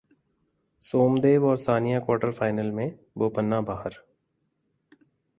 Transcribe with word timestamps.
सोमदेव 0.83 1.45
और 1.45 1.57
Sania 1.57 1.99
quarter 1.99 2.31
final 2.31 2.71
में, 2.71 2.99
बोपन्ना 3.17 3.59
बाहर 3.61 3.95